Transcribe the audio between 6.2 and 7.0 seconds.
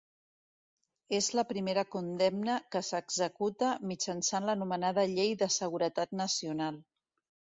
nacional.